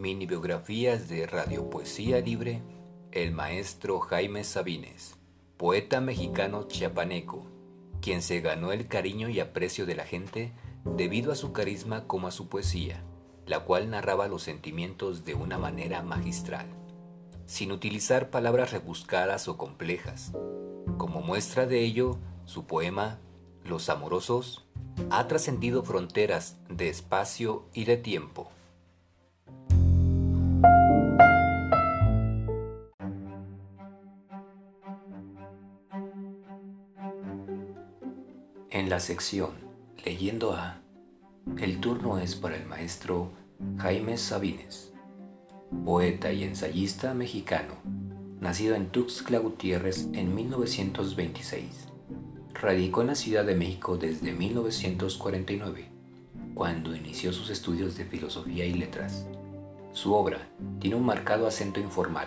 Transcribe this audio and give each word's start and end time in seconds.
Mini 0.00 0.24
biografías 0.24 1.10
de 1.10 1.26
Radio 1.26 1.68
Poesía 1.68 2.22
Libre, 2.22 2.62
el 3.12 3.32
maestro 3.32 4.00
Jaime 4.00 4.44
Sabines, 4.44 5.18
poeta 5.58 6.00
mexicano 6.00 6.62
chiapaneco, 6.62 7.44
quien 8.00 8.22
se 8.22 8.40
ganó 8.40 8.72
el 8.72 8.88
cariño 8.88 9.28
y 9.28 9.40
aprecio 9.40 9.84
de 9.84 9.94
la 9.94 10.06
gente 10.06 10.54
debido 10.86 11.32
a 11.32 11.34
su 11.34 11.52
carisma 11.52 12.06
como 12.06 12.28
a 12.28 12.30
su 12.30 12.48
poesía, 12.48 13.04
la 13.44 13.60
cual 13.66 13.90
narraba 13.90 14.26
los 14.26 14.42
sentimientos 14.42 15.26
de 15.26 15.34
una 15.34 15.58
manera 15.58 16.02
magistral, 16.02 16.64
sin 17.44 17.70
utilizar 17.70 18.30
palabras 18.30 18.72
rebuscadas 18.72 19.48
o 19.48 19.58
complejas. 19.58 20.32
Como 20.96 21.20
muestra 21.20 21.66
de 21.66 21.84
ello, 21.84 22.16
su 22.46 22.64
poema 22.64 23.18
Los 23.66 23.90
Amorosos 23.90 24.66
ha 25.10 25.28
trascendido 25.28 25.82
fronteras 25.82 26.56
de 26.70 26.88
espacio 26.88 27.66
y 27.74 27.84
de 27.84 27.98
tiempo. 27.98 28.50
La 38.90 38.98
sección 38.98 39.50
Leyendo 40.04 40.52
a, 40.52 40.80
el 41.58 41.78
turno 41.78 42.18
es 42.18 42.34
para 42.34 42.56
el 42.56 42.66
maestro 42.66 43.30
Jaime 43.78 44.18
Sabines, 44.18 44.92
poeta 45.84 46.32
y 46.32 46.42
ensayista 46.42 47.14
mexicano, 47.14 47.74
nacido 48.40 48.74
en 48.74 48.88
Tuxtla 48.88 49.38
Gutiérrez 49.38 50.08
en 50.12 50.34
1926 50.34 51.86
radicó 52.52 53.02
en 53.02 53.06
la 53.06 53.14
Ciudad 53.14 53.44
de 53.44 53.54
México 53.54 53.96
desde 53.96 54.32
1949, 54.32 55.88
cuando 56.54 56.96
inició 56.96 57.32
sus 57.32 57.48
estudios 57.48 57.96
de 57.96 58.06
filosofía 58.06 58.64
y 58.64 58.74
letras. 58.74 59.24
Su 59.92 60.14
obra 60.14 60.48
tiene 60.80 60.96
un 60.96 61.06
marcado 61.06 61.46
acento 61.46 61.78
informal 61.78 62.26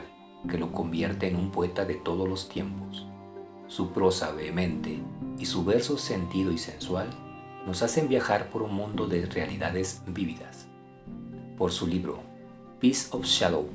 que 0.49 0.57
lo 0.57 0.71
convierte 0.71 1.27
en 1.27 1.35
un 1.35 1.51
poeta 1.51 1.83
de 1.83 1.95
todos 1.95 2.29
los 2.29 2.47
tiempos. 2.47 3.05
Su 3.75 3.89
prosa 3.89 4.31
vehemente 4.31 4.99
y 5.39 5.47
su 5.47 5.65
verso 5.65 5.97
sentido 5.97 6.51
y 6.51 6.59
sensual 6.59 7.07
nos 7.65 7.81
hacen 7.81 8.07
viajar 8.07 8.51
por 8.51 8.61
un 8.61 8.75
mundo 8.75 9.07
de 9.07 9.25
realidades 9.25 10.03
vívidas. 10.05 10.67
Por 11.57 11.71
su 11.71 11.87
libro 11.87 12.19
Piece 12.79 13.07
of 13.09 13.25
Shadow, 13.25 13.67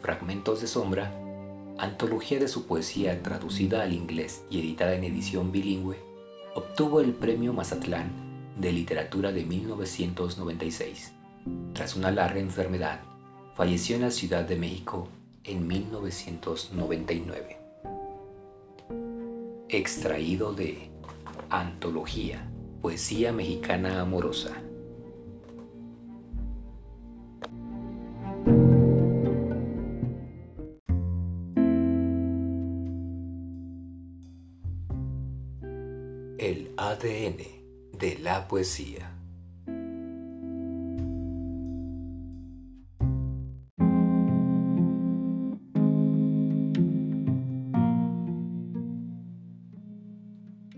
Fragmentos 0.00 0.60
de 0.60 0.68
Sombra, 0.68 1.12
antología 1.76 2.38
de 2.38 2.46
su 2.46 2.68
poesía 2.68 3.20
traducida 3.24 3.82
al 3.82 3.94
inglés 3.94 4.44
y 4.48 4.60
editada 4.60 4.94
en 4.94 5.02
edición 5.02 5.50
bilingüe, 5.50 5.96
obtuvo 6.54 7.00
el 7.00 7.12
Premio 7.12 7.52
Mazatlán 7.52 8.12
de 8.56 8.70
Literatura 8.70 9.32
de 9.32 9.44
1996. 9.44 11.14
Tras 11.72 11.96
una 11.96 12.12
larga 12.12 12.38
enfermedad, 12.38 13.00
falleció 13.56 13.96
en 13.96 14.02
la 14.02 14.12
Ciudad 14.12 14.44
de 14.44 14.54
México 14.54 15.08
en 15.42 15.66
1999. 15.66 17.65
Extraído 19.76 20.54
de 20.54 20.88
Antología, 21.50 22.50
Poesía 22.80 23.30
Mexicana 23.30 24.00
Amorosa, 24.00 24.54
El 36.38 36.72
ADN 36.78 37.36
de 37.98 38.18
la 38.22 38.48
poesía. 38.48 39.15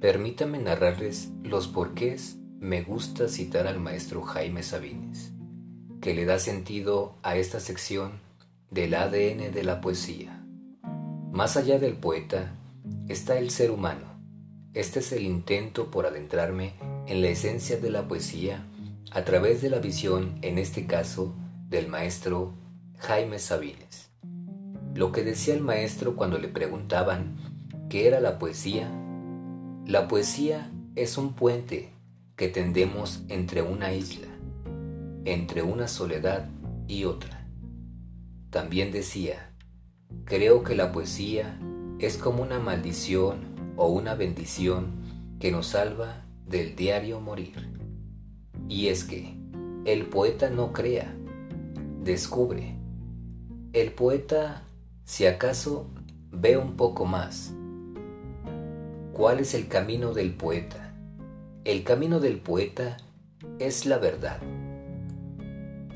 Permítame 0.01 0.59
narrarles 0.59 1.31
los 1.43 1.69
porqués 1.69 2.37
me 2.61 2.83
gusta 2.83 3.29
citar 3.29 3.67
al 3.67 3.81
maestro 3.81 4.23
Jaime 4.23 4.63
Sabines, 4.63 5.33
que 6.01 6.15
le 6.15 6.25
da 6.25 6.39
sentido 6.39 7.17
a 7.23 7.37
esta 7.37 7.61
sección 7.61 8.21
del 8.71 8.95
ADN 8.95 9.53
de 9.53 9.63
la 9.65 9.81
poesía. 9.81 10.45
Más 11.33 11.57
allá 11.57 11.79
del 11.79 11.95
poeta 11.95 12.53
está 13.09 13.39
el 13.39 13.51
ser 13.51 13.71
humano 13.71 14.19
este 14.75 15.01
es 15.01 15.11
el 15.13 15.25
intento 15.25 15.91
por 15.91 16.07
adentrarme 16.07 16.75
en 17.07 17.23
la 17.23 17.29
esencia 17.29 17.79
de 17.79 17.91
la 17.91 18.07
poesía 18.07 18.65
a 19.11 19.25
través 19.25 19.63
de 19.63 19.71
la 19.71 19.79
visión, 19.79 20.39
en 20.43 20.59
este 20.59 20.87
caso, 20.87 21.35
del 21.69 21.89
maestro 21.89 22.53
Jaime 22.99 23.39
Sabines. 23.39 24.11
Lo 24.95 25.11
que 25.11 25.25
decía 25.25 25.55
el 25.55 25.63
maestro 25.63 26.17
cuando 26.17 26.39
le 26.39 26.47
preguntaban 26.47 27.39
qué 27.89 28.07
era 28.07 28.21
la 28.21 28.39
poesía, 28.39 28.89
la 29.89 30.07
poesía 30.07 30.71
es 30.97 31.17
un 31.17 31.33
puente 31.33 31.95
que 32.37 32.49
tendemos 32.49 33.23
entre 33.31 33.63
una 33.63 33.95
isla, 33.95 34.29
entre 35.25 35.63
una 35.63 35.89
soledad 35.89 36.47
y 36.87 37.05
otra. 37.05 37.49
También 38.51 38.93
decía, 38.93 39.51
creo 40.27 40.63
que 40.63 40.75
la 40.75 40.93
poesía 40.93 41.59
es 42.01 42.19
como 42.19 42.43
una 42.43 42.59
maldición 42.59 43.39
o 43.79 43.89
una 43.89 44.15
bendición 44.15 44.89
que 45.41 45.51
nos 45.51 45.69
salva 45.69 46.23
del 46.47 46.77
diario 46.77 47.21
morir. 47.21 47.71
Y 48.69 48.89
es 48.89 49.05
que 49.05 49.39
el 49.87 50.05
poeta 50.05 50.51
no 50.51 50.75
crea, 50.75 51.17
descubre. 52.05 52.77
El 53.73 53.93
poeta, 53.93 54.65
si 55.07 55.25
acaso, 55.25 55.87
ve 56.31 56.59
un 56.59 56.77
poco 56.77 57.07
más. 57.07 57.55
¿Cuál 59.19 59.41
es 59.41 59.55
el 59.55 59.67
camino 59.67 60.15
del 60.15 60.33
poeta? 60.33 60.95
El 61.65 61.83
camino 61.83 62.21
del 62.21 62.39
poeta 62.39 62.99
es 63.59 63.85
la 63.85 63.99
verdad. 63.99 64.39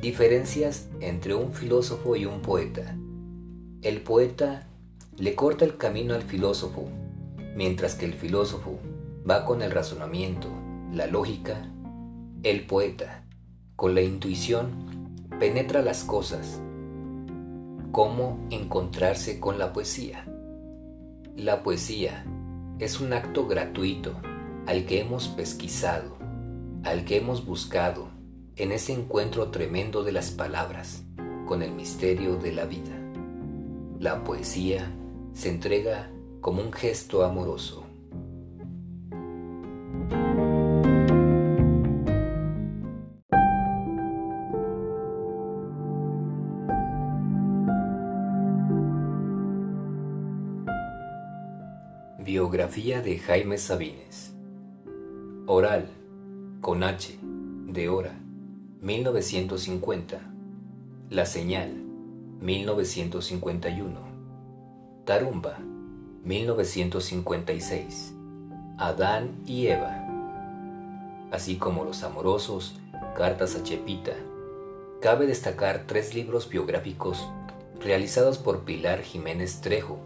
Diferencias 0.01 0.89
entre 0.99 1.33
un 1.37 1.53
filósofo 1.53 2.17
y 2.17 2.27
un 2.27 2.43
poeta. 2.43 2.97
El 3.83 4.01
poeta 4.01 4.67
le 5.17 5.37
corta 5.37 5.65
el 5.65 5.77
camino 5.77 6.15
al 6.15 6.23
filósofo 6.23 6.89
Mientras 7.55 7.95
que 7.95 8.07
el 8.07 8.15
filósofo 8.15 8.81
va 9.29 9.45
con 9.45 9.63
el 9.63 9.71
razonamiento, 9.71 10.49
la 10.93 11.07
lógica, 11.07 11.71
el 12.43 12.67
poeta, 12.67 13.23
con 13.77 13.95
la 13.95 14.01
intuición, 14.01 15.29
penetra 15.39 15.81
las 15.81 16.03
cosas. 16.03 16.61
¿Cómo 17.93 18.45
encontrarse 18.51 19.39
con 19.39 19.61
la 19.61 19.73
poesía? 19.73 20.27
La 21.37 21.63
poesía 21.63 22.25
es 22.85 23.01
un 23.01 23.13
acto 23.13 23.47
gratuito 23.47 24.21
al 24.67 24.87
que 24.87 25.01
hemos 25.01 25.29
pesquisado, 25.29 26.17
al 26.83 27.05
que 27.05 27.17
hemos 27.17 27.47
buscado 27.47 28.09
en 28.57 28.73
ese 28.73 28.93
encuentro 28.93 29.53
tremendo 29.53 30.03
de 30.03 30.11
las 30.11 30.33
palabras 30.33 31.05
con 31.47 31.63
el 31.63 31.71
misterio 31.73 32.37
de 32.37 32.53
la 32.53 32.65
vida. 32.65 32.99
La 34.01 34.25
poesía 34.25 34.91
se 35.33 35.49
entrega 35.49 36.11
como 36.41 36.61
un 36.61 36.73
gesto 36.73 37.25
amoroso. 37.25 37.85
Biografía 52.35 53.03
de 53.03 53.19
Jaime 53.19 53.59
Sabines. 53.59 54.33
Oral, 55.47 55.91
con 56.63 56.83
H, 56.83 57.19
de 57.67 57.91
hora, 57.91 58.15
1950. 58.81 60.19
La 61.11 61.27
señal, 61.27 61.75
1951. 62.41 64.01
Tarumba, 65.05 65.59
1956. 66.25 68.15
Adán 68.79 69.33
y 69.45 69.67
Eva. 69.67 70.09
Así 71.33 71.57
como 71.57 71.85
Los 71.85 72.03
Amorosos, 72.03 72.81
Cartas 73.15 73.57
a 73.57 73.63
Chepita. 73.63 74.15
Cabe 75.03 75.27
destacar 75.27 75.85
tres 75.87 76.15
libros 76.15 76.49
biográficos 76.49 77.29
realizados 77.79 78.39
por 78.39 78.61
Pilar 78.61 79.03
Jiménez 79.03 79.61
Trejo, 79.61 79.99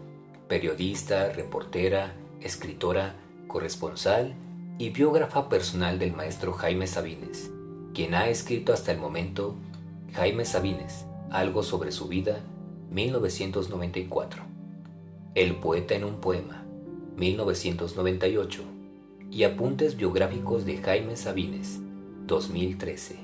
periodista, 0.47 1.31
reportera, 1.33 2.13
escritora, 2.41 3.15
corresponsal 3.47 4.33
y 4.77 4.89
biógrafa 4.89 5.49
personal 5.49 5.99
del 5.99 6.13
maestro 6.13 6.53
Jaime 6.53 6.87
Sabines, 6.87 7.51
quien 7.93 8.13
ha 8.13 8.29
escrito 8.29 8.73
hasta 8.73 8.91
el 8.91 8.99
momento 8.99 9.55
Jaime 10.13 10.45
Sabines, 10.45 11.05
algo 11.31 11.63
sobre 11.63 11.91
su 11.91 12.07
vida, 12.07 12.39
1994. 12.91 14.43
El 15.35 15.55
poeta 15.55 15.95
en 15.95 16.03
un 16.03 16.21
poema, 16.21 16.63
1998, 17.17 18.63
y 19.29 19.43
Apuntes 19.43 19.97
biográficos 19.97 20.65
de 20.65 20.77
Jaime 20.77 21.17
Sabines, 21.17 21.79
2013. 22.25 23.17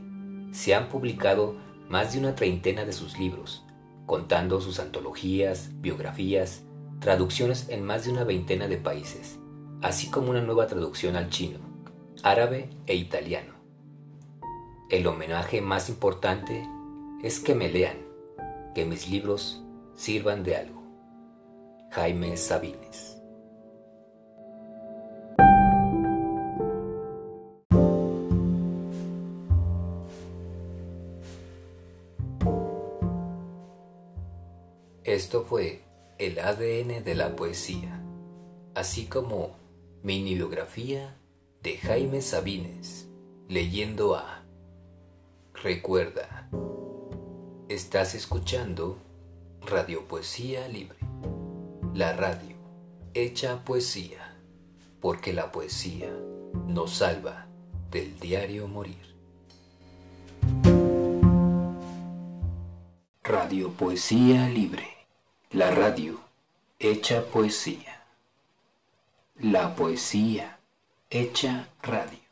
Se 0.51 0.75
han 0.75 0.89
publicado 0.89 1.55
más 1.89 2.13
de 2.13 2.19
una 2.19 2.35
treintena 2.35 2.85
de 2.85 2.93
sus 2.93 3.17
libros, 3.17 3.63
contando 4.05 4.59
sus 4.59 4.79
antologías, 4.79 5.69
biografías, 5.75 6.63
traducciones 7.03 7.67
en 7.67 7.83
más 7.83 8.05
de 8.05 8.11
una 8.11 8.23
veintena 8.23 8.69
de 8.69 8.77
países, 8.77 9.37
así 9.81 10.09
como 10.09 10.29
una 10.29 10.41
nueva 10.41 10.67
traducción 10.67 11.17
al 11.17 11.29
chino, 11.29 11.59
árabe 12.23 12.69
e 12.87 12.95
italiano. 12.95 13.55
El 14.89 15.05
homenaje 15.07 15.59
más 15.59 15.89
importante 15.89 16.65
es 17.21 17.41
que 17.41 17.55
me 17.55 17.67
lean, 17.67 17.97
que 18.73 18.85
mis 18.85 19.09
libros 19.09 19.61
sirvan 19.95 20.43
de 20.43 20.55
algo. 20.55 20.81
Jaime 21.91 22.37
Sabines 22.37 23.17
Esto 35.03 35.43
fue 35.43 35.83
el 36.25 36.39
ADN 36.39 37.03
de 37.03 37.15
la 37.15 37.35
poesía, 37.35 38.01
así 38.75 39.07
como 39.07 39.57
mini 40.03 40.35
biografía 40.35 41.17
de 41.61 41.77
Jaime 41.77 42.21
Sabines, 42.21 43.09
leyendo 43.49 44.15
a 44.15 44.45
Recuerda, 45.53 46.49
estás 47.67 48.15
escuchando 48.15 48.99
Radio 49.65 50.07
Poesía 50.07 50.69
Libre, 50.69 50.97
la 51.93 52.13
radio 52.13 52.55
hecha 53.13 53.65
poesía, 53.65 54.37
porque 55.01 55.33
la 55.33 55.51
poesía 55.51 56.09
nos 56.67 56.91
salva 56.95 57.47
del 57.91 58.17
diario 58.17 58.69
morir. 58.69 59.13
Radio 63.23 63.71
Poesía 63.71 64.47
Libre 64.47 64.92
la 65.53 65.69
radio, 65.69 66.19
hecha 66.79 67.23
poesía. 67.25 68.01
La 69.39 69.75
poesía, 69.75 70.57
hecha 71.11 71.67
radio. 71.83 72.22